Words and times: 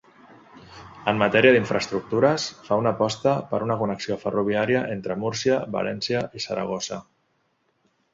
En 1.09 1.19
matèria 1.23 1.49
d'infraestructures 1.55 2.45
fa 2.69 2.77
una 2.83 2.93
aposta 2.97 3.33
per 3.51 3.59
una 3.65 3.75
connexió 3.81 4.17
ferroviària 4.23 4.81
entre 4.95 5.19
Múrcia, 5.25 5.59
València 5.77 6.23
i 6.41 6.43
Saragossa. 6.47 6.99